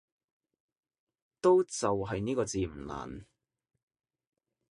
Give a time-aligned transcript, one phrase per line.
[1.41, 3.25] 都就係呢個字唔難